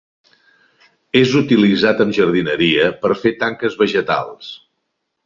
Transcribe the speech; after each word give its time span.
És 1.19 1.35
utilitzat 1.41 2.01
en 2.05 2.15
jardineria, 2.19 2.87
per 3.05 3.13
fer 3.25 3.35
tanques 3.45 3.79
vegetals. 3.83 4.49